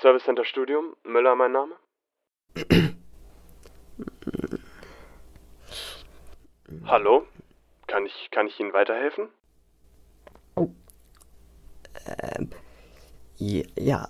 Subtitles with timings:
[0.00, 1.74] Service Center Studium, Müller mein Name.
[6.84, 7.26] hallo,
[7.86, 9.28] kann ich, kann ich Ihnen weiterhelfen?
[12.06, 12.50] Ähm,
[13.36, 14.08] ja.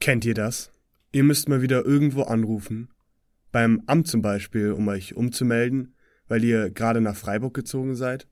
[0.00, 0.72] Kennt ihr das?
[1.12, 2.92] Ihr müsst mal wieder irgendwo anrufen.
[3.52, 5.94] Beim Amt zum Beispiel, um euch umzumelden,
[6.26, 8.26] weil ihr gerade nach Freiburg gezogen seid.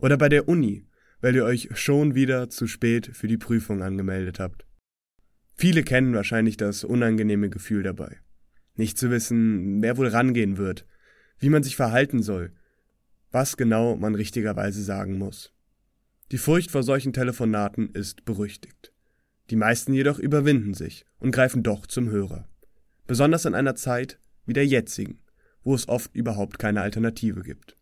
[0.00, 0.86] Oder bei der Uni,
[1.20, 4.66] weil ihr euch schon wieder zu spät für die Prüfung angemeldet habt.
[5.54, 8.18] Viele kennen wahrscheinlich das unangenehme Gefühl dabei.
[8.76, 10.86] Nicht zu wissen, wer wohl rangehen wird,
[11.38, 12.52] wie man sich verhalten soll,
[13.30, 15.52] was genau man richtigerweise sagen muss.
[16.32, 18.92] Die Furcht vor solchen Telefonaten ist berüchtigt.
[19.50, 22.48] Die meisten jedoch überwinden sich und greifen doch zum Hörer.
[23.06, 25.18] Besonders in einer Zeit wie der jetzigen,
[25.62, 27.76] wo es oft überhaupt keine Alternative gibt.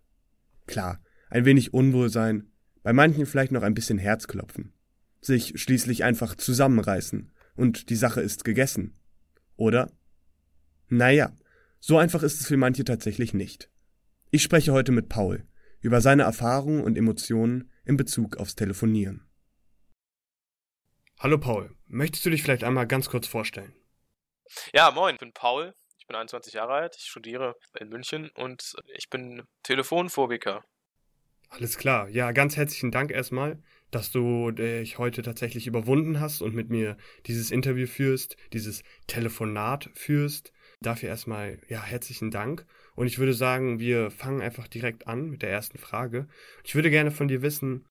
[0.67, 2.51] Klar, ein wenig Unwohlsein,
[2.83, 4.73] bei manchen vielleicht noch ein bisschen Herzklopfen,
[5.21, 8.99] sich schließlich einfach zusammenreißen und die Sache ist gegessen.
[9.57, 9.91] Oder?
[10.89, 11.37] Naja,
[11.81, 13.71] so einfach ist es für manche tatsächlich nicht.
[14.31, 15.47] Ich spreche heute mit Paul
[15.81, 19.29] über seine Erfahrungen und Emotionen in Bezug aufs Telefonieren.
[21.21, 23.75] Hallo Paul, möchtest du dich vielleicht einmal ganz kurz vorstellen?
[24.73, 28.75] Ja, moin, ich bin Paul, ich bin 21 Jahre alt, ich studiere in München und
[28.95, 30.65] ich bin Telefonphobiker.
[31.49, 36.55] Alles klar, ja, ganz herzlichen Dank erstmal, dass du dich heute tatsächlich überwunden hast und
[36.55, 36.97] mit mir
[37.27, 40.53] dieses Interview führst, dieses Telefonat führst.
[40.81, 42.67] Dafür erstmal, ja, herzlichen Dank.
[42.95, 46.29] Und ich würde sagen, wir fangen einfach direkt an mit der ersten Frage.
[46.65, 47.87] Ich würde gerne von dir wissen,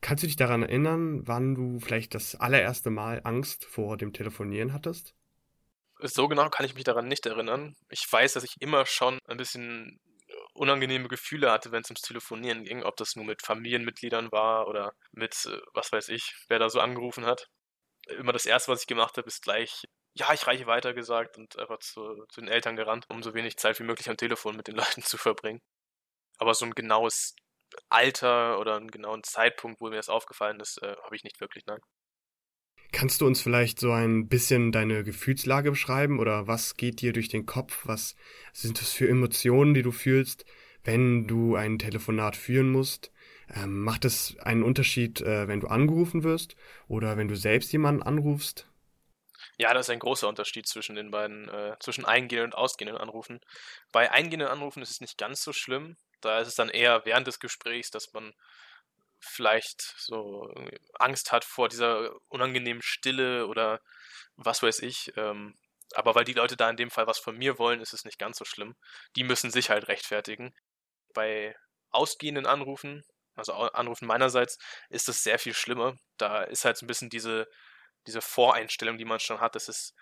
[0.00, 4.72] Kannst du dich daran erinnern, wann du vielleicht das allererste Mal Angst vor dem Telefonieren
[4.72, 5.14] hattest?
[5.98, 7.74] So genau kann ich mich daran nicht erinnern.
[7.90, 10.00] Ich weiß, dass ich immer schon ein bisschen
[10.54, 14.92] unangenehme Gefühle hatte, wenn es ums Telefonieren ging, ob das nur mit Familienmitgliedern war oder
[15.12, 17.48] mit, äh, was weiß ich, wer da so angerufen hat.
[18.08, 19.84] Immer das Erste, was ich gemacht habe, ist gleich,
[20.14, 23.56] ja, ich reiche weiter gesagt und einfach zu, zu den Eltern gerannt, um so wenig
[23.58, 25.60] Zeit wie möglich am Telefon mit den Leuten zu verbringen.
[26.38, 27.34] Aber so ein genaues
[27.90, 31.66] Alter oder einen genauen Zeitpunkt, wo mir das aufgefallen ist, äh, habe ich nicht wirklich,
[31.66, 31.80] nein.
[32.92, 37.28] Kannst du uns vielleicht so ein bisschen deine Gefühlslage beschreiben oder was geht dir durch
[37.28, 37.82] den Kopf?
[37.84, 38.16] Was
[38.52, 40.44] sind das für Emotionen, die du fühlst,
[40.84, 43.12] wenn du ein Telefonat führen musst?
[43.54, 46.56] Ähm, macht es einen Unterschied, äh, wenn du angerufen wirst
[46.88, 48.66] oder wenn du selbst jemanden anrufst?
[49.56, 53.40] Ja, das ist ein großer Unterschied zwischen den beiden, äh, zwischen eingehenden und ausgehenden Anrufen.
[53.92, 57.26] Bei eingehenden Anrufen ist es nicht ganz so schlimm, da ist es dann eher während
[57.26, 58.32] des Gesprächs, dass man
[59.20, 60.52] vielleicht so
[60.98, 63.80] Angst hat vor dieser unangenehmen Stille oder
[64.36, 65.12] was weiß ich.
[65.16, 65.58] Ähm,
[65.94, 68.18] aber weil die Leute da in dem Fall was von mir wollen, ist es nicht
[68.18, 68.76] ganz so schlimm.
[69.16, 70.54] Die müssen sich halt rechtfertigen.
[71.14, 71.56] Bei
[71.90, 73.04] ausgehenden Anrufen,
[73.34, 74.58] also Anrufen meinerseits,
[74.88, 75.96] ist es sehr viel schlimmer.
[76.16, 77.48] Da ist halt so ein bisschen diese,
[78.06, 79.56] diese Voreinstellung, die man schon hat.
[79.56, 79.94] Das ist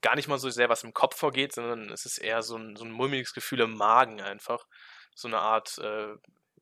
[0.00, 2.76] gar nicht mal so sehr, was im Kopf vorgeht, sondern es ist eher so ein,
[2.76, 4.64] so ein mulmiges Gefühl im Magen einfach
[5.14, 6.14] so eine Art, äh,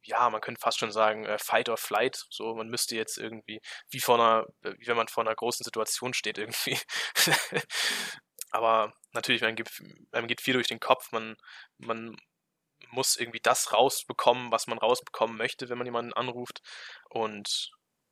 [0.02, 2.24] ja, man könnte fast schon sagen, äh, Fight or Flight.
[2.30, 4.46] So, man müsste jetzt irgendwie, wie vor einer,
[4.78, 6.78] wie wenn man vor einer großen Situation steht, irgendwie.
[8.50, 9.70] Aber natürlich, man geht,
[10.12, 11.36] einem geht viel durch den Kopf, man,
[11.78, 12.16] man
[12.90, 16.60] muss irgendwie das rausbekommen, was man rausbekommen möchte, wenn man jemanden anruft.
[17.10, 17.70] Und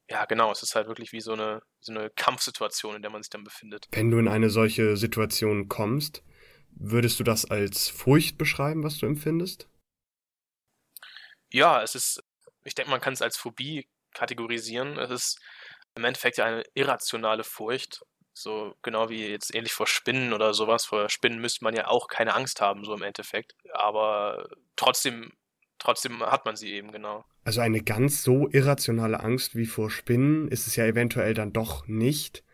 [0.08, 3.22] ja, genau, es ist halt wirklich wie so eine, so eine Kampfsituation, in der man
[3.22, 3.88] sich dann befindet.
[3.90, 6.22] Wenn du in eine solche Situation kommst,
[6.70, 9.68] würdest du das als Furcht beschreiben, was du empfindest?
[11.50, 12.22] Ja, es ist,
[12.64, 14.98] ich denke, man kann es als Phobie kategorisieren.
[14.98, 15.40] Es ist
[15.94, 18.00] im Endeffekt ja eine irrationale Furcht.
[18.32, 20.84] So genau wie jetzt ähnlich vor Spinnen oder sowas.
[20.84, 23.54] Vor Spinnen müsste man ja auch keine Angst haben, so im Endeffekt.
[23.72, 25.32] Aber trotzdem,
[25.78, 27.24] trotzdem hat man sie eben, genau.
[27.44, 31.86] Also eine ganz so irrationale Angst wie vor Spinnen ist es ja eventuell dann doch
[31.86, 32.44] nicht.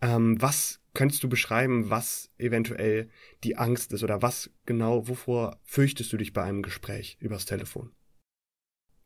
[0.00, 3.10] Ähm, was könntest du beschreiben, was eventuell
[3.44, 7.94] die Angst ist oder was genau, wovor fürchtest du dich bei einem Gespräch übers Telefon?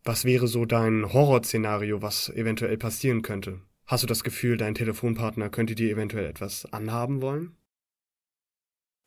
[0.06, 3.60] Was wäre so dein Horrorszenario, was eventuell passieren könnte?
[3.86, 7.58] Hast du das Gefühl, dein Telefonpartner könnte dir eventuell etwas anhaben wollen?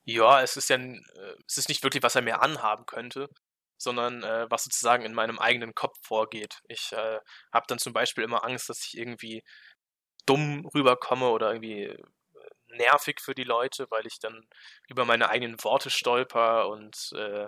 [0.04, 1.00] Ja, es ist ja, äh,
[1.48, 3.30] es ist nicht wirklich, was er mir anhaben könnte,
[3.78, 6.60] sondern äh, was sozusagen in meinem eigenen Kopf vorgeht.
[6.68, 7.20] Ich äh,
[7.54, 9.42] habe dann zum Beispiel immer Angst, dass ich irgendwie
[10.26, 12.04] dumm rüberkomme oder irgendwie äh,
[12.76, 14.50] nervig für die Leute, weil ich dann
[14.90, 17.48] über meine eigenen Worte stolper und äh,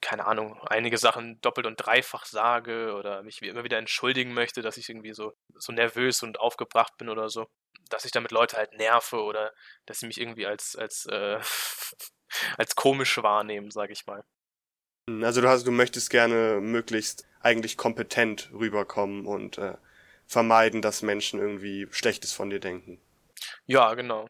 [0.00, 4.76] keine Ahnung, einige Sachen doppelt und dreifach sage oder mich immer wieder entschuldigen möchte, dass
[4.76, 7.46] ich irgendwie so, so nervös und aufgebracht bin oder so.
[7.90, 9.52] Dass ich damit Leute halt nerve oder
[9.86, 11.38] dass sie mich irgendwie als, als, äh,
[12.56, 14.24] als komisch wahrnehmen, sage ich mal.
[15.22, 19.76] Also du hast, du möchtest gerne möglichst eigentlich kompetent rüberkommen und äh,
[20.26, 23.00] vermeiden, dass Menschen irgendwie Schlechtes von dir denken.
[23.66, 24.28] Ja, genau.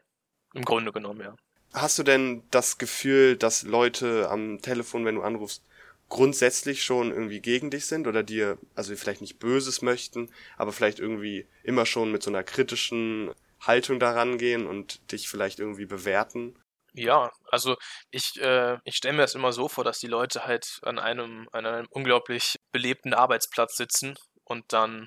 [0.55, 1.37] Im Grunde genommen, ja.
[1.73, 5.63] Hast du denn das Gefühl, dass Leute am Telefon, wenn du anrufst,
[6.09, 10.99] grundsätzlich schon irgendwie gegen dich sind oder dir, also vielleicht nicht Böses möchten, aber vielleicht
[10.99, 16.57] irgendwie immer schon mit so einer kritischen Haltung daran gehen und dich vielleicht irgendwie bewerten?
[16.93, 17.77] Ja, also
[18.11, 21.49] ich, äh, ich stelle mir das immer so vor, dass die Leute halt an einem,
[21.53, 25.07] an einem unglaublich belebten Arbeitsplatz sitzen und dann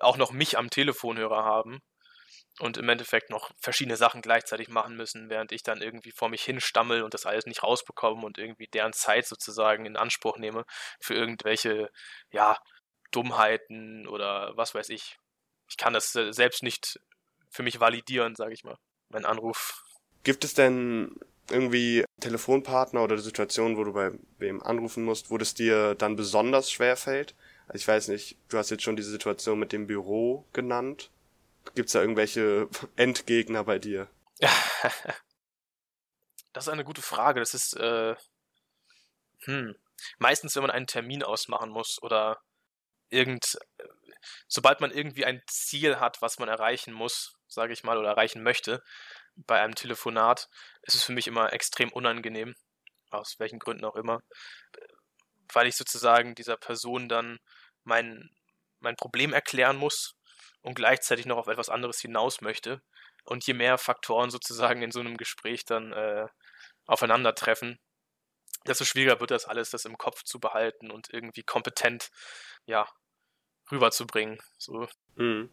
[0.00, 1.80] auch noch mich am Telefonhörer haben
[2.58, 6.42] und im Endeffekt noch verschiedene Sachen gleichzeitig machen müssen, während ich dann irgendwie vor mich
[6.42, 10.64] hinstammel und das alles nicht rausbekomme und irgendwie deren Zeit sozusagen in Anspruch nehme
[11.00, 11.90] für irgendwelche,
[12.30, 12.58] ja,
[13.10, 15.18] Dummheiten oder was weiß ich.
[15.68, 16.98] Ich kann das selbst nicht
[17.50, 18.78] für mich validieren, sage ich mal,
[19.10, 19.84] mein Anruf.
[20.24, 21.14] Gibt es denn
[21.50, 26.70] irgendwie Telefonpartner oder Situationen, wo du bei wem anrufen musst, wo das dir dann besonders
[26.70, 27.34] schwer fällt?
[27.66, 31.10] Also ich weiß nicht, du hast jetzt schon diese Situation mit dem Büro genannt.
[31.74, 34.08] Gibt es da irgendwelche Endgegner bei dir?
[36.52, 37.40] das ist eine gute Frage.
[37.40, 38.14] Das ist, äh,
[39.44, 39.74] hm,
[40.18, 42.40] meistens, wenn man einen Termin ausmachen muss oder
[43.08, 43.58] irgend,
[44.48, 48.42] sobald man irgendwie ein Ziel hat, was man erreichen muss, sage ich mal, oder erreichen
[48.42, 48.82] möchte,
[49.34, 50.48] bei einem Telefonat,
[50.82, 52.54] ist es für mich immer extrem unangenehm,
[53.10, 54.20] aus welchen Gründen auch immer,
[55.52, 57.38] weil ich sozusagen dieser Person dann
[57.84, 58.30] mein,
[58.80, 60.14] mein Problem erklären muss
[60.62, 62.80] und gleichzeitig noch auf etwas anderes hinaus möchte.
[63.24, 66.26] Und je mehr Faktoren sozusagen in so einem Gespräch dann äh,
[66.86, 67.78] aufeinandertreffen,
[68.66, 72.10] desto schwieriger wird das alles, das im Kopf zu behalten und irgendwie kompetent,
[72.66, 72.88] ja,
[73.70, 74.38] rüberzubringen.
[74.58, 74.86] So.
[75.16, 75.50] Mhm.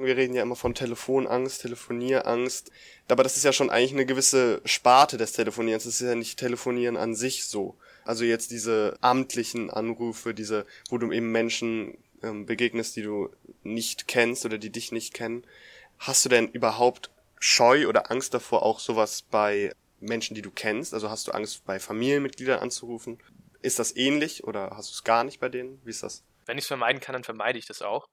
[0.00, 2.70] Wir reden ja immer von Telefonangst, Telefonierangst.
[3.08, 5.84] Aber das ist ja schon eigentlich eine gewisse Sparte des Telefonierens.
[5.84, 7.76] Das ist ja nicht Telefonieren an sich so.
[8.04, 13.30] Also jetzt diese amtlichen Anrufe, diese, wo du eben Menschen ähm, begegnest, die du
[13.62, 15.44] nicht kennst oder die dich nicht kennen.
[15.98, 17.10] Hast du denn überhaupt
[17.40, 20.94] Scheu oder Angst davor, auch sowas bei Menschen, die du kennst?
[20.94, 23.18] Also hast du Angst, bei Familienmitgliedern anzurufen?
[23.62, 25.80] Ist das ähnlich oder hast du es gar nicht bei denen?
[25.84, 26.24] Wie ist das?
[26.46, 28.08] Wenn ich es vermeiden kann, dann vermeide ich das auch.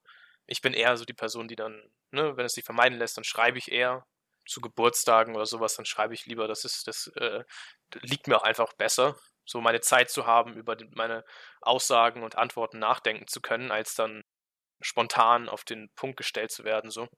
[0.46, 3.24] Ich bin eher so die Person, die dann, ne, wenn es sich vermeiden lässt, dann
[3.24, 4.06] schreibe ich eher
[4.46, 6.46] zu Geburtstagen oder sowas, dann schreibe ich lieber.
[6.46, 7.42] Das ist, das äh,
[8.02, 11.24] liegt mir auch einfach besser so meine Zeit zu haben, über meine
[11.60, 14.22] Aussagen und Antworten nachdenken zu können, als dann
[14.80, 16.90] spontan auf den Punkt gestellt zu werden.
[16.90, 17.08] So.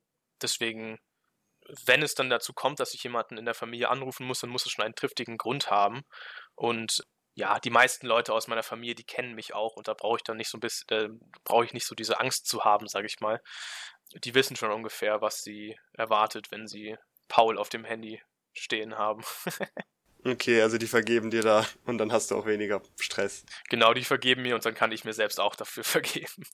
[0.42, 0.98] Deswegen,
[1.84, 4.66] wenn es dann dazu kommt, dass ich jemanden in der Familie anrufen muss, dann muss
[4.66, 6.02] es schon einen triftigen Grund haben.
[6.54, 7.02] Und
[7.34, 10.24] ja, die meisten Leute aus meiner Familie, die kennen mich auch und da brauche ich
[10.24, 11.08] dann nicht so ein bisschen, äh,
[11.44, 13.40] brauche ich nicht so diese Angst zu haben, sage ich mal.
[14.24, 16.96] Die wissen schon ungefähr, was sie erwartet, wenn sie
[17.28, 18.20] Paul auf dem Handy
[18.54, 19.22] stehen haben.
[20.24, 23.44] Okay, also die vergeben dir da und dann hast du auch weniger Stress.
[23.68, 26.44] Genau, die vergeben mir und dann kann ich mir selbst auch dafür vergeben.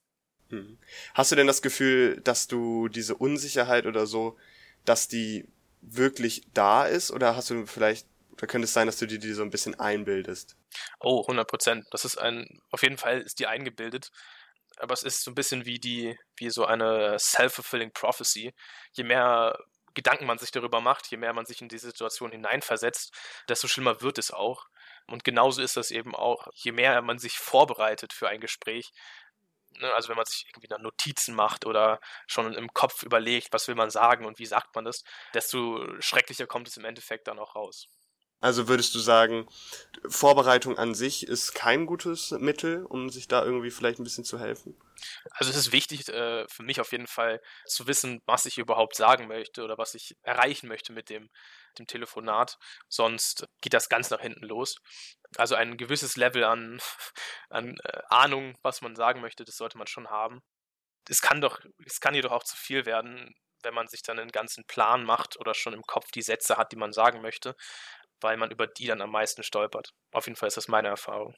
[0.50, 0.78] Hm.
[1.14, 4.37] Hast du denn das Gefühl, dass du diese Unsicherheit oder so,
[4.84, 5.49] dass die
[5.81, 9.32] wirklich da ist oder hast du vielleicht, oder könnte es sein, dass du dir die
[9.32, 10.56] so ein bisschen einbildest?
[11.00, 11.87] Oh, 100 Prozent.
[11.90, 14.11] Das ist ein, auf jeden Fall ist die eingebildet.
[14.78, 18.52] Aber es ist so ein bisschen wie die, wie so eine self-fulfilling prophecy.
[18.92, 19.56] Je mehr
[19.95, 23.15] Gedanken man sich darüber macht, je mehr man sich in diese Situation hineinversetzt,
[23.49, 24.67] desto schlimmer wird es auch.
[25.07, 28.93] Und genauso ist das eben auch, je mehr man sich vorbereitet für ein Gespräch,
[29.79, 33.69] ne, also wenn man sich irgendwie dann Notizen macht oder schon im Kopf überlegt, was
[33.69, 37.39] will man sagen und wie sagt man das, desto schrecklicher kommt es im Endeffekt dann
[37.39, 37.89] auch raus.
[38.41, 39.49] Also würdest du sagen,
[40.07, 44.38] Vorbereitung an sich ist kein gutes Mittel, um sich da irgendwie vielleicht ein bisschen zu
[44.38, 44.79] helfen?
[45.31, 48.97] Also es ist wichtig äh, für mich auf jeden Fall zu wissen, was ich überhaupt
[48.97, 51.31] sagen möchte oder was ich erreichen möchte mit dem,
[51.79, 52.59] dem Telefonat.
[52.88, 54.76] Sonst geht das ganz nach hinten los.
[55.37, 56.81] Also ein gewisses Level an,
[57.50, 60.43] an äh, Ahnung, was man sagen möchte, das sollte man schon haben.
[61.09, 64.31] Es kann doch, es kann jedoch auch zu viel werden, wenn man sich dann einen
[64.31, 67.57] ganzen Plan macht oder schon im Kopf die Sätze hat, die man sagen möchte
[68.25, 69.95] weil man über die dann am meisten stolpert.
[70.11, 71.37] Auf jeden Fall ist das meine Erfahrung.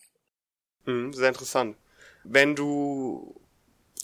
[0.87, 1.77] Mhm, sehr interessant.
[2.25, 3.39] Wenn du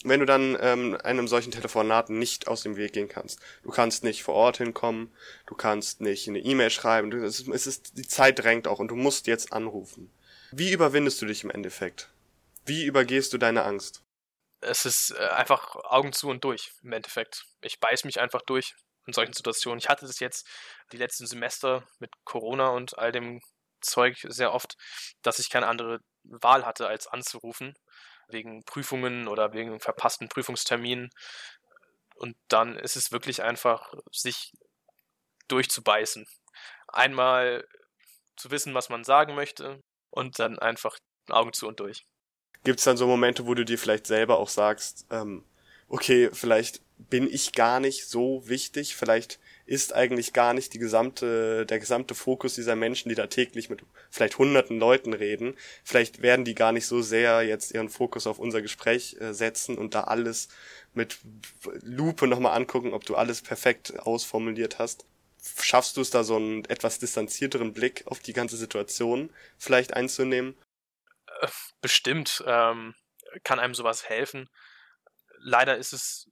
[0.03, 3.39] wenn du dann ähm, einem solchen Telefonat nicht aus dem Weg gehen kannst.
[3.63, 7.47] Du kannst nicht vor Ort hinkommen, du kannst nicht eine E-Mail schreiben, du, es, ist,
[7.47, 10.11] es ist, die Zeit drängt auch und du musst jetzt anrufen.
[10.51, 12.09] Wie überwindest du dich im Endeffekt?
[12.65, 14.03] Wie übergehst du deine Angst?
[14.59, 17.45] Es ist äh, einfach Augen zu und durch im Endeffekt.
[17.61, 18.75] Ich beiß mich einfach durch
[19.05, 19.79] in solchen Situationen.
[19.79, 20.47] Ich hatte das jetzt
[20.91, 23.41] die letzten Semester mit Corona und all dem
[23.81, 24.75] Zeug sehr oft,
[25.21, 27.73] dass ich keine andere Wahl hatte, als anzurufen,
[28.29, 31.09] wegen Prüfungen oder wegen verpassten Prüfungsterminen.
[32.15, 34.51] Und dann ist es wirklich einfach, sich
[35.47, 36.25] durchzubeißen.
[36.87, 37.65] Einmal
[38.37, 40.97] zu wissen, was man sagen möchte und dann einfach
[41.29, 42.05] Augen zu und durch.
[42.63, 45.43] Gibt es dann so Momente, wo du dir vielleicht selber auch sagst, ähm,
[45.89, 51.65] okay, vielleicht bin ich gar nicht so wichtig, vielleicht ist eigentlich gar nicht die gesamte,
[51.65, 55.55] der gesamte Fokus dieser Menschen, die da täglich mit vielleicht hunderten Leuten reden.
[55.83, 59.77] Vielleicht werden die gar nicht so sehr jetzt ihren Fokus auf unser Gespräch äh, setzen
[59.77, 60.49] und da alles
[60.93, 61.17] mit
[61.81, 65.05] Lupe nochmal angucken, ob du alles perfekt ausformuliert hast.
[65.61, 70.55] Schaffst du es da so einen etwas distanzierteren Blick auf die ganze Situation vielleicht einzunehmen?
[71.41, 71.47] Äh,
[71.81, 72.95] bestimmt ähm,
[73.43, 74.49] kann einem sowas helfen.
[75.39, 76.29] Leider ist es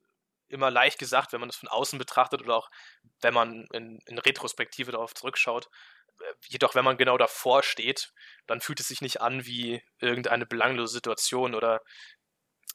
[0.52, 2.70] immer leicht gesagt, wenn man das von außen betrachtet oder auch
[3.22, 5.70] wenn man in, in Retrospektive darauf zurückschaut.
[6.48, 8.14] Jedoch, wenn man genau davor steht,
[8.46, 11.82] dann fühlt es sich nicht an wie irgendeine belanglose Situation oder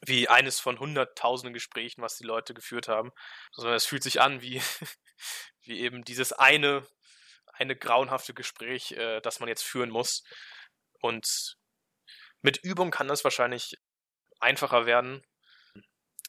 [0.02, 3.12] wie eines von hunderttausenden Gesprächen, was die Leute geführt haben,
[3.52, 4.60] sondern es fühlt sich an wie,
[5.62, 6.86] wie eben dieses eine,
[7.52, 10.24] eine grauenhafte Gespräch, äh, das man jetzt führen muss.
[11.00, 11.56] Und
[12.42, 13.78] mit Übung kann das wahrscheinlich
[14.40, 15.24] einfacher werden,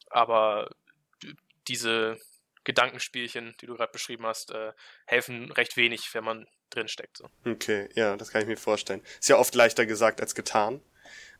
[0.09, 0.69] aber
[1.67, 2.17] diese
[2.63, 4.73] Gedankenspielchen, die du gerade beschrieben hast, äh,
[5.05, 7.17] helfen recht wenig, wenn man drinsteckt.
[7.17, 7.29] So.
[7.45, 9.01] Okay, ja, das kann ich mir vorstellen.
[9.19, 10.81] Ist ja oft leichter gesagt als getan.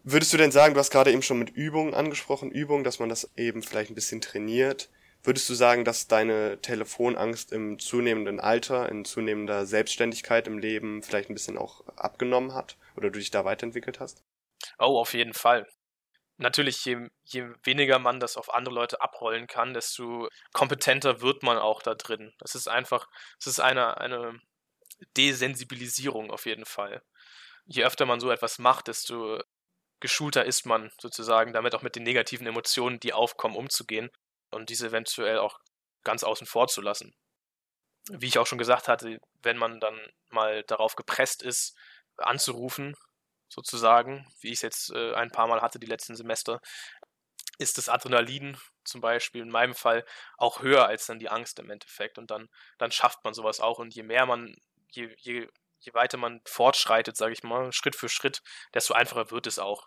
[0.04, 3.10] Würdest du denn sagen, du hast gerade eben schon mit Übungen angesprochen, Übung, dass man
[3.10, 4.90] das eben vielleicht ein bisschen trainiert.
[5.24, 11.30] Würdest du sagen, dass deine Telefonangst im zunehmenden Alter, in zunehmender Selbstständigkeit im Leben vielleicht
[11.30, 14.24] ein bisschen auch abgenommen hat oder du dich da weiterentwickelt hast?
[14.80, 15.68] Oh, auf jeden Fall
[16.38, 21.58] natürlich, je, je weniger man das auf andere Leute abrollen kann, desto kompetenter wird man
[21.58, 22.34] auch da drin.
[22.40, 23.08] Das ist einfach,
[23.40, 24.40] es ist eine, eine
[25.18, 27.02] Desensibilisierung auf jeden Fall.
[27.66, 29.42] Je öfter man so etwas macht, desto
[30.00, 34.10] geschulter ist man sozusagen, damit auch mit den negativen Emotionen, die aufkommen, umzugehen
[34.52, 35.60] und diese eventuell auch
[36.04, 37.16] ganz außen vor zu lassen.
[38.10, 41.76] Wie ich auch schon gesagt hatte, wenn man dann mal darauf gepresst ist,
[42.16, 42.96] anzurufen
[43.50, 46.60] sozusagen, wie ich es jetzt äh, ein paar Mal hatte die letzten Semester,
[47.58, 50.06] ist das Adrenalin zum Beispiel in meinem Fall
[50.38, 52.18] auch höher als dann die Angst im Endeffekt.
[52.18, 53.80] Und dann, dann schafft man sowas auch.
[53.80, 54.56] Und je mehr man,
[54.92, 55.48] je, je,
[55.80, 58.42] je weiter man fortschreitet, sage ich mal, Schritt für Schritt,
[58.74, 59.86] desto einfacher wird es auch.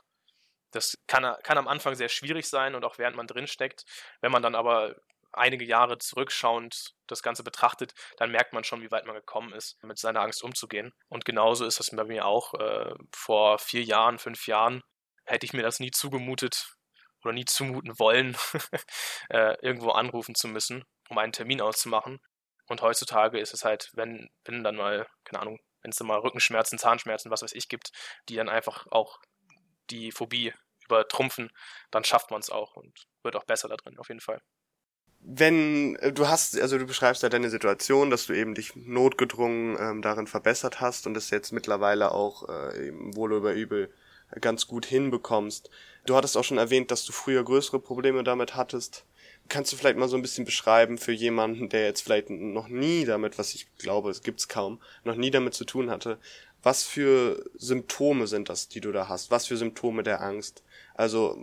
[0.72, 3.84] Das kann, kann am Anfang sehr schwierig sein und auch während man drinsteckt.
[4.20, 4.96] Wenn man dann aber
[5.32, 9.82] einige Jahre zurückschauend das Ganze betrachtet, dann merkt man schon, wie weit man gekommen ist,
[9.82, 10.92] mit seiner Angst umzugehen.
[11.08, 12.54] Und genauso ist das bei mir auch.
[12.54, 14.82] Äh, vor vier Jahren, fünf Jahren
[15.24, 16.74] hätte ich mir das nie zugemutet
[17.22, 18.36] oder nie zumuten wollen,
[19.30, 22.20] äh, irgendwo anrufen zu müssen, um einen Termin auszumachen.
[22.66, 26.18] Und heutzutage ist es halt, wenn, wenn dann mal, keine Ahnung, wenn es dann mal
[26.18, 27.90] Rückenschmerzen, Zahnschmerzen, was weiß ich gibt,
[28.28, 29.18] die dann einfach auch
[29.90, 30.52] die Phobie
[30.84, 31.50] übertrumpfen,
[31.90, 34.40] dann schafft man es auch und wird auch besser da drin, auf jeden Fall
[35.22, 39.76] wenn äh, du hast, also du beschreibst ja deine Situation, dass du eben dich notgedrungen
[39.78, 43.90] ähm, darin verbessert hast und es jetzt mittlerweile auch äh, eben wohl über übel
[44.40, 45.70] ganz gut hinbekommst.
[46.06, 49.04] Du hattest auch schon erwähnt, dass du früher größere Probleme damit hattest.
[49.48, 53.04] Kannst du vielleicht mal so ein bisschen beschreiben für jemanden, der jetzt vielleicht noch nie
[53.04, 56.18] damit, was ich glaube, es gibt's kaum, noch nie damit zu tun hatte,
[56.62, 59.30] was für Symptome sind das, die du da hast?
[59.30, 60.62] Was für Symptome der Angst?
[60.94, 61.38] Also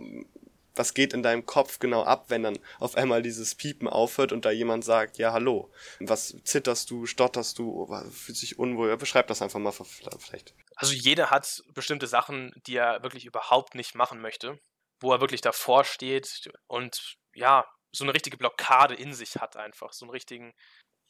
[0.78, 4.44] was geht in deinem Kopf genau ab, wenn dann auf einmal dieses Piepen aufhört und
[4.44, 5.70] da jemand sagt, ja, hallo.
[6.00, 8.96] Was zitterst du, stotterst du, fühlt sich unwohl?
[8.96, 10.54] Beschreib das einfach mal vielleicht.
[10.76, 14.58] Also jeder hat bestimmte Sachen, die er wirklich überhaupt nicht machen möchte,
[15.00, 19.92] wo er wirklich davor steht und ja, so eine richtige Blockade in sich hat einfach,
[19.92, 20.54] so einen richtigen,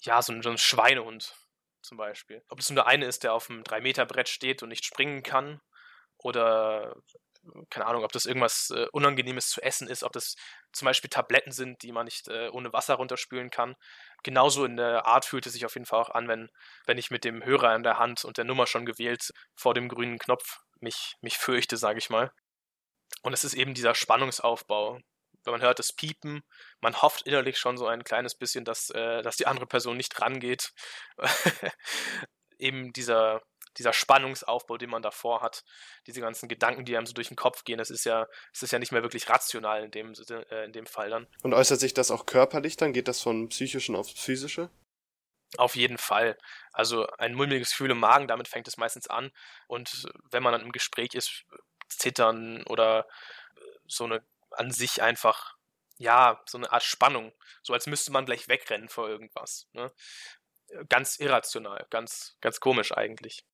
[0.02, 1.34] ja, so einen, so einen Schweinehund
[1.82, 2.42] zum Beispiel.
[2.48, 5.60] Ob es nur der eine ist, der auf einem 3-Meter-Brett steht und nicht springen kann,
[6.18, 6.96] oder
[7.70, 10.36] keine Ahnung, ob das irgendwas äh, Unangenehmes zu essen ist, ob das
[10.72, 13.74] zum Beispiel Tabletten sind, die man nicht äh, ohne Wasser runterspülen kann.
[14.22, 16.48] Genauso in der Art fühlt es sich auf jeden Fall auch an, wenn,
[16.86, 19.88] wenn ich mit dem Hörer in der Hand und der Nummer schon gewählt vor dem
[19.88, 22.32] grünen Knopf mich, mich fürchte, sage ich mal.
[23.22, 25.00] Und es ist eben dieser Spannungsaufbau.
[25.44, 26.42] Wenn man hört das Piepen,
[26.80, 30.20] man hofft innerlich schon so ein kleines bisschen, dass, äh, dass die andere Person nicht
[30.20, 30.72] rangeht.
[32.58, 33.42] eben dieser,
[33.78, 35.64] dieser Spannungsaufbau, den man davor hat,
[36.06, 38.72] diese ganzen Gedanken, die einem so durch den Kopf gehen, das ist ja, das ist
[38.72, 40.12] ja nicht mehr wirklich rational in dem,
[40.50, 41.26] äh, in dem Fall dann.
[41.42, 42.92] Und äußert sich das auch körperlich dann?
[42.92, 44.70] Geht das von psychischen aufs physische?
[45.56, 46.36] Auf jeden Fall.
[46.72, 49.30] Also ein mulmiges Gefühl im Magen, damit fängt es meistens an.
[49.66, 51.44] Und wenn man dann im Gespräch ist,
[51.88, 53.06] zittern oder
[53.86, 55.56] so eine an sich einfach,
[55.98, 57.32] ja, so eine Art Spannung.
[57.62, 59.68] So als müsste man gleich wegrennen vor irgendwas.
[59.72, 59.92] Ne?
[60.88, 63.44] Ganz irrational, ganz, ganz komisch eigentlich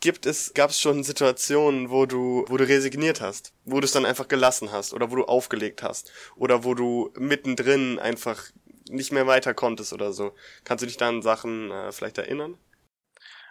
[0.00, 3.92] gibt es, gab es schon Situationen, wo du, wo du resigniert hast, wo du es
[3.92, 8.50] dann einfach gelassen hast oder wo du aufgelegt hast oder wo du mittendrin einfach
[8.88, 10.34] nicht mehr weiter konntest oder so.
[10.64, 12.58] Kannst du dich da an Sachen äh, vielleicht erinnern?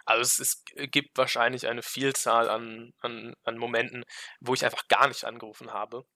[0.04, 4.04] Also es, es, gibt wahrscheinlich eine Vielzahl an, an, an Momenten,
[4.40, 6.06] wo ich einfach gar nicht angerufen habe,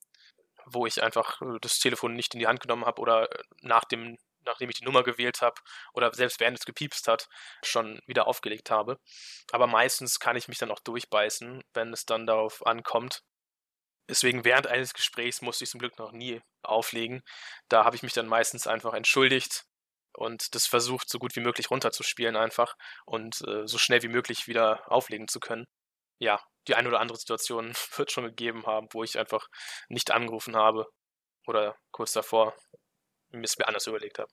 [0.64, 3.84] wo ich einfach äh, das Telefon nicht in die Hand genommen habe oder äh, nach
[3.84, 5.60] dem, nachdem ich die Nummer gewählt habe
[5.92, 7.28] oder selbst während es gepiepst hat,
[7.62, 8.98] schon wieder aufgelegt habe.
[9.52, 13.22] Aber meistens kann ich mich dann auch durchbeißen, wenn es dann darauf ankommt.
[14.08, 17.22] Deswegen während eines Gesprächs musste ich zum Glück noch nie auflegen.
[17.68, 19.64] Da habe ich mich dann meistens einfach entschuldigt
[20.14, 24.46] und das versucht so gut wie möglich runterzuspielen einfach und äh, so schnell wie möglich
[24.48, 25.66] wieder auflegen zu können.
[26.18, 29.48] Ja, die eine oder andere Situation wird schon gegeben haben, wo ich einfach
[29.88, 30.86] nicht angerufen habe
[31.46, 32.54] oder kurz davor
[33.42, 34.30] es mir anders überlegt habe.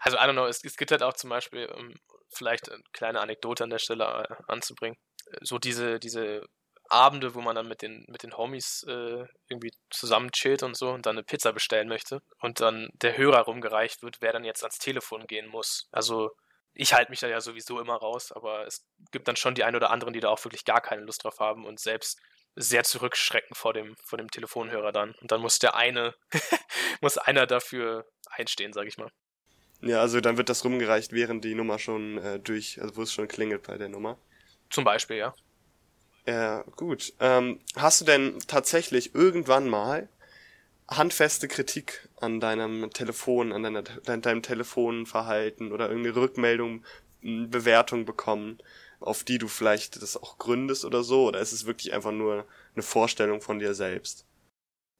[0.00, 1.94] Also, I don't know, es, es gibt halt auch zum Beispiel, um ähm,
[2.34, 4.96] vielleicht eine kleine Anekdote an der Stelle äh, anzubringen,
[5.40, 6.46] so diese, diese
[6.88, 10.90] Abende, wo man dann mit den, mit den Homies äh, irgendwie zusammen chillt und so
[10.90, 14.62] und dann eine Pizza bestellen möchte und dann der Hörer rumgereicht wird, wer dann jetzt
[14.62, 15.88] ans Telefon gehen muss.
[15.90, 16.30] Also
[16.74, 19.76] ich halte mich da ja sowieso immer raus, aber es gibt dann schon die ein
[19.76, 22.20] oder anderen, die da auch wirklich gar keine Lust drauf haben und selbst
[22.54, 25.14] sehr zurückschrecken vor dem, vor dem Telefonhörer dann.
[25.20, 26.14] Und dann muss der eine,
[27.00, 29.10] muss einer dafür einstehen, sag ich mal.
[29.80, 33.12] Ja, also dann wird das rumgereicht, während die Nummer schon äh, durch, also wo es
[33.12, 34.16] schon klingelt bei der Nummer.
[34.70, 35.34] Zum Beispiel, ja.
[36.26, 37.12] Ja, gut.
[37.18, 40.08] Ähm, hast du denn tatsächlich irgendwann mal
[40.88, 46.84] handfeste Kritik an deinem Telefon, an, deiner, an deinem Telefonverhalten oder irgendeine Rückmeldung,
[47.22, 48.58] Bewertung bekommen,
[49.02, 51.26] auf die du vielleicht das auch gründest oder so?
[51.26, 54.26] Oder ist es wirklich einfach nur eine Vorstellung von dir selbst?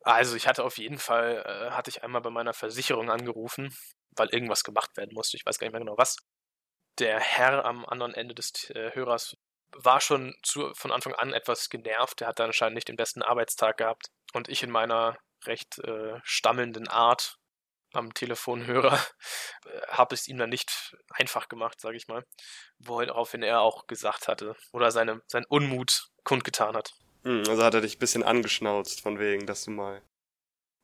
[0.04, 3.74] Also ich hatte auf jeden Fall, äh, hatte ich einmal bei meiner Versicherung angerufen,
[4.16, 5.36] weil irgendwas gemacht werden musste.
[5.36, 6.16] Ich weiß gar nicht mehr genau was.
[6.98, 9.36] Der Herr am anderen Ende des äh, Hörers
[9.74, 12.20] war schon zu, von Anfang an etwas genervt.
[12.20, 14.08] Der hat dann anscheinend nicht den besten Arbeitstag gehabt.
[14.34, 17.38] Und ich in meiner recht äh, stammelnden Art
[17.92, 18.94] am Telefonhörer
[19.64, 22.24] äh, habe es ihm dann nicht einfach gemacht, sage ich mal.
[22.78, 26.92] Woraufhin er auch gesagt hatte oder seine, sein Unmut kundgetan hat.
[27.24, 30.02] Hm, also hat er dich ein bisschen angeschnauzt, von wegen, dass du mal.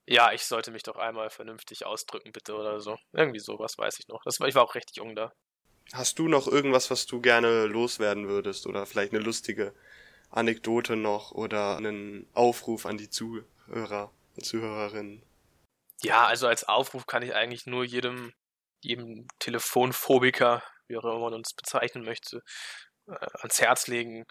[0.07, 2.97] Ja, ich sollte mich doch einmal vernünftig ausdrücken, bitte, oder so.
[3.13, 4.23] Irgendwie sowas, weiß ich noch.
[4.25, 5.33] Das war, ich war auch recht jung da.
[5.93, 8.67] Hast du noch irgendwas, was du gerne loswerden würdest?
[8.67, 9.75] Oder vielleicht eine lustige
[10.31, 15.23] Anekdote noch oder einen Aufruf an die Zuhörer Zuhörerinnen?
[16.03, 18.33] Ja, also als Aufruf kann ich eigentlich nur jedem,
[18.83, 22.43] jedem Telefonphobiker, wie auch immer man uns bezeichnen möchte,
[23.09, 24.25] äh, ans Herz legen,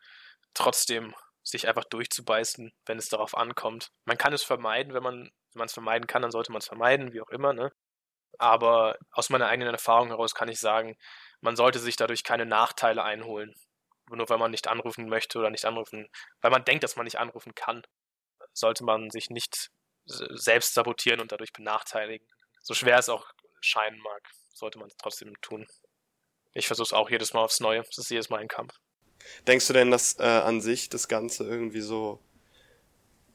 [0.53, 3.91] trotzdem sich einfach durchzubeißen, wenn es darauf ankommt.
[4.05, 6.67] Man kann es vermeiden, wenn man wenn man es vermeiden kann, dann sollte man es
[6.67, 7.71] vermeiden, wie auch immer, ne?
[8.39, 10.97] Aber aus meiner eigenen Erfahrung heraus kann ich sagen,
[11.41, 13.55] man sollte sich dadurch keine Nachteile einholen.
[14.09, 16.07] Nur weil man nicht anrufen möchte oder nicht anrufen,
[16.41, 17.83] weil man denkt, dass man nicht anrufen kann,
[18.53, 19.69] sollte man sich nicht
[20.07, 22.27] selbst sabotieren und dadurch benachteiligen.
[22.61, 23.25] So schwer es auch
[23.61, 24.21] scheinen mag,
[24.53, 25.67] sollte man es trotzdem tun.
[26.53, 27.81] Ich versuche es auch jedes Mal aufs Neue.
[27.81, 28.73] Es ist jedes Mal ein Kampf.
[29.45, 32.19] Denkst du denn, dass äh, an sich das Ganze irgendwie so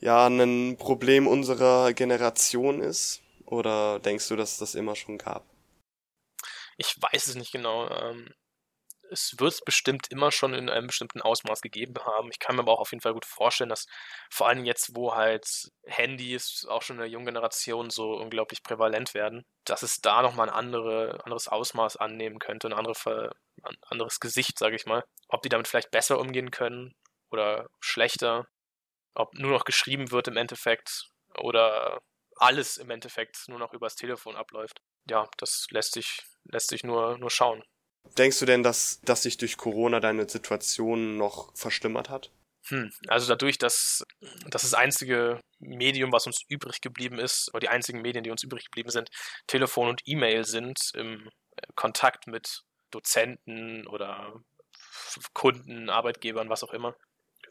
[0.01, 3.23] ja ein Problem unserer Generation ist?
[3.47, 5.45] Oder denkst du, dass es das immer schon gab?
[6.79, 7.89] Ich weiß es nicht genau.
[7.91, 8.33] Ähm,
[9.13, 12.31] es wird es bestimmt immer schon in einem bestimmten Ausmaß gegeben haben.
[12.31, 13.87] Ich kann mir aber auch auf jeden Fall gut vorstellen, dass
[14.31, 15.47] vor allem jetzt, wo halt
[15.85, 20.49] Handys auch schon in der jungen Generation so unglaublich prävalent werden, dass es da nochmal
[20.49, 25.05] ein andere, anderes Ausmaß annehmen könnte, ein, andere, ein anderes Gesicht, sage ich mal.
[25.29, 26.95] Ob die damit vielleicht besser umgehen können
[27.31, 28.47] oder schlechter,
[29.15, 32.01] ob nur noch geschrieben wird im Endeffekt oder
[32.37, 34.81] alles im Endeffekt nur noch übers Telefon abläuft.
[35.09, 37.63] Ja, das lässt sich, lässt sich nur, nur schauen.
[38.19, 42.31] Denkst du denn, dass, dass sich durch Corona deine Situation noch verschlimmert hat?
[42.69, 44.05] Hm, also dadurch, dass,
[44.49, 48.45] dass das einzige Medium, was uns übrig geblieben ist, oder die einzigen Medien, die uns
[48.45, 49.11] übrig geblieben sind,
[49.47, 54.43] Telefon und E-Mail sind im äh, Kontakt mit Dozenten oder
[55.33, 56.95] Kunden, Arbeitgebern, was auch immer,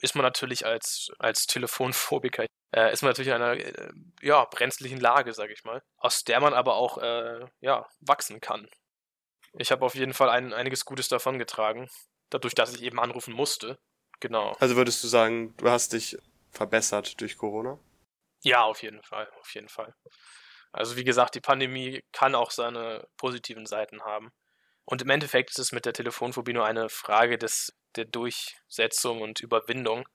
[0.02, 5.00] ist man natürlich als, als Telefonphobiker, äh, ist man natürlich in einer äh, ja, brenzlichen
[5.00, 8.68] Lage, sage ich mal, aus der man aber auch äh, ja, wachsen kann.
[9.54, 11.90] Ich habe auf jeden Fall ein, einiges Gutes davon getragen,
[12.30, 13.80] dadurch, dass ich eben anrufen musste.
[14.20, 14.56] Genau.
[14.60, 16.18] Also würdest du sagen, du hast dich
[16.52, 17.80] verbessert durch Corona?
[18.44, 19.94] Ja, auf jeden Fall, auf jeden Fall.
[20.72, 24.32] Also wie gesagt, die Pandemie kann auch seine positiven Seiten haben.
[24.86, 29.40] Und im Endeffekt ist es mit der Telefonphobie nur eine Frage des, der Durchsetzung und
[29.40, 30.08] Überwindung.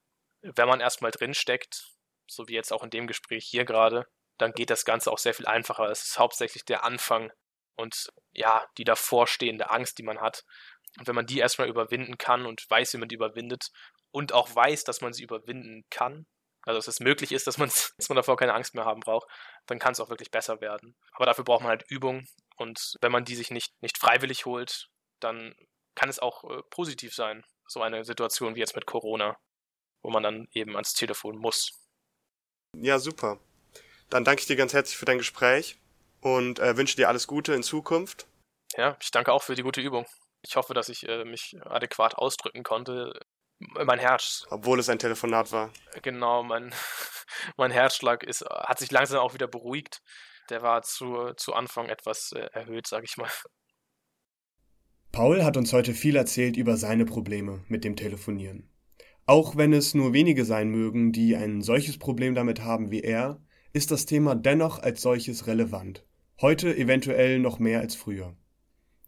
[0.42, 1.92] Wenn man erstmal drinsteckt,
[2.26, 4.06] so wie jetzt auch in dem Gespräch hier gerade,
[4.38, 5.90] dann geht das Ganze auch sehr viel einfacher.
[5.90, 7.32] Es ist hauptsächlich der Anfang
[7.76, 10.44] und ja, die davorstehende Angst, die man hat.
[10.98, 13.68] Und wenn man die erstmal überwinden kann und weiß, wie man die überwindet
[14.10, 16.26] und auch weiß, dass man sie überwinden kann,
[16.62, 19.28] also dass es möglich ist, dass man, dass man davor keine Angst mehr haben braucht,
[19.66, 20.96] dann kann es auch wirklich besser werden.
[21.12, 24.88] Aber dafür braucht man halt Übung und wenn man die sich nicht, nicht freiwillig holt,
[25.20, 25.54] dann
[25.94, 29.36] kann es auch äh, positiv sein, so eine Situation wie jetzt mit Corona,
[30.02, 31.70] wo man dann eben ans Telefon muss.
[32.76, 33.38] Ja, super.
[34.10, 35.78] Dann danke ich dir ganz herzlich für dein Gespräch
[36.26, 38.26] und äh, wünsche dir alles Gute in Zukunft.
[38.76, 40.06] Ja, ich danke auch für die gute Übung.
[40.42, 43.20] Ich hoffe, dass ich äh, mich adäquat ausdrücken konnte.
[43.58, 44.44] Mein Herz.
[44.50, 45.72] Obwohl es ein Telefonat war.
[46.02, 46.74] Genau, mein,
[47.56, 50.02] mein Herzschlag ist, hat sich langsam auch wieder beruhigt.
[50.50, 53.30] Der war zu, zu Anfang etwas äh, erhöht, sag ich mal.
[55.12, 58.68] Paul hat uns heute viel erzählt über seine Probleme mit dem Telefonieren.
[59.26, 63.40] Auch wenn es nur wenige sein mögen, die ein solches Problem damit haben wie er,
[63.72, 66.04] ist das Thema dennoch als solches relevant.
[66.42, 68.36] Heute eventuell noch mehr als früher.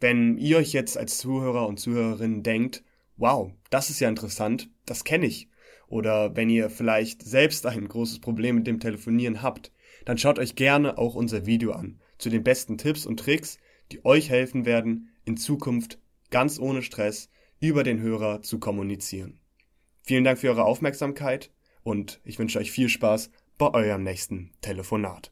[0.01, 2.83] Wenn ihr euch jetzt als Zuhörer und Zuhörerin denkt,
[3.19, 5.51] wow, das ist ja interessant, das kenne ich,
[5.89, 9.73] oder wenn ihr vielleicht selbst ein großes Problem mit dem Telefonieren habt,
[10.07, 13.59] dann schaut euch gerne auch unser Video an zu den besten Tipps und Tricks,
[13.93, 15.99] die euch helfen werden, in Zukunft
[16.31, 17.29] ganz ohne Stress
[17.61, 19.39] über den Hörer zu kommunizieren.
[20.03, 21.51] Vielen Dank für eure Aufmerksamkeit
[21.83, 25.31] und ich wünsche euch viel Spaß bei eurem nächsten Telefonat.